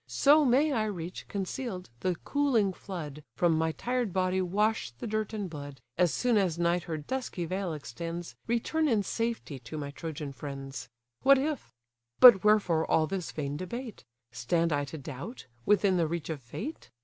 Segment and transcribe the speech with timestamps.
[0.07, 5.31] So may I reach, conceal'd, the cooling flood, From my tired body wash the dirt
[5.31, 9.91] and blood, As soon as night her dusky veil extends, Return in safety to my
[9.91, 10.89] Trojan friends.
[11.21, 14.03] What if?—But wherefore all this vain debate?
[14.31, 16.89] Stand I to doubt, within the reach of fate?